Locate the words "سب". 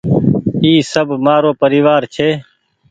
0.93-1.07